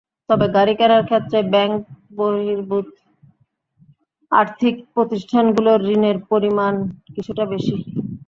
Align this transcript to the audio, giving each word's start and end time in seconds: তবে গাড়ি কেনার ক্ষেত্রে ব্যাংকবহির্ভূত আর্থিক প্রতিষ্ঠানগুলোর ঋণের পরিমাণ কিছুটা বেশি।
তবে 0.29 0.45
গাড়ি 0.55 0.73
কেনার 0.79 1.03
ক্ষেত্রে 1.05 1.39
ব্যাংকবহির্ভূত 1.53 2.87
আর্থিক 4.31 4.75
প্রতিষ্ঠানগুলোর 4.95 5.79
ঋণের 5.89 6.17
পরিমাণ 6.31 6.73
কিছুটা 7.15 7.43
বেশি। 7.53 7.75